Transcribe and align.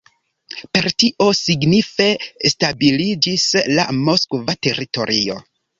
Per 0.77 0.87
tio 1.03 1.27
signife 1.41 2.09
stabiliĝis 2.55 3.47
la 3.77 3.89
moskva 4.03 4.61
teritorio. 4.69 5.43